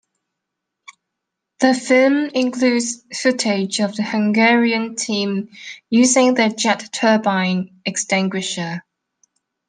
[1.59, 5.49] The film includes footage of the Hungarian team
[5.91, 8.81] using their jet turbine extinguisher.